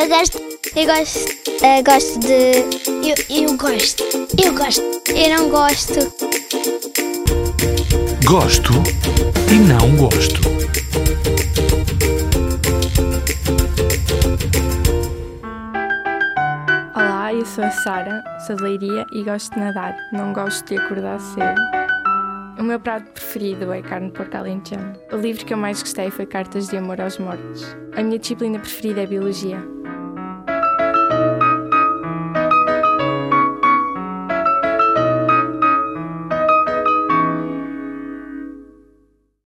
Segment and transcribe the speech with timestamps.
[0.00, 0.38] Eu gosto.
[0.74, 1.18] Eu gosto.
[1.62, 2.52] Eu gosto de.
[3.06, 4.02] Eu, eu gosto.
[4.42, 4.80] Eu gosto.
[5.10, 5.98] Eu não gosto.
[8.24, 8.72] Gosto
[9.52, 10.40] e não gosto.
[16.96, 19.94] Olá, eu sou a Sara, sou de Leiria e gosto de nadar.
[20.14, 21.60] Não gosto de acordar cedo.
[22.58, 24.94] O meu prato preferido é carne de porco alentejano.
[25.12, 27.76] O livro que eu mais gostei foi Cartas de Amor aos Mortos.
[27.94, 29.62] A minha disciplina preferida é Biologia.